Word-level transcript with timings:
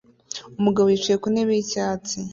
Umugabo 0.59 0.87
yicaye 0.89 1.17
ku 1.23 1.27
ntebe 1.33 1.51
yicyatsi 1.57 2.15